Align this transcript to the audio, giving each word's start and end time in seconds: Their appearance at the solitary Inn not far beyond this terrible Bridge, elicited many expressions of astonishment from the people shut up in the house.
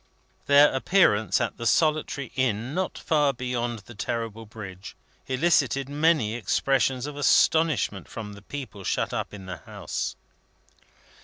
Their 0.47 0.73
appearance 0.73 1.39
at 1.39 1.57
the 1.57 1.67
solitary 1.67 2.31
Inn 2.35 2.73
not 2.73 2.97
far 2.97 3.33
beyond 3.33 3.83
this 3.85 3.97
terrible 3.99 4.47
Bridge, 4.47 4.95
elicited 5.27 5.89
many 5.89 6.33
expressions 6.33 7.05
of 7.05 7.15
astonishment 7.15 8.07
from 8.07 8.33
the 8.33 8.41
people 8.41 8.83
shut 8.83 9.13
up 9.13 9.31
in 9.31 9.45
the 9.45 9.57
house. 9.57 10.15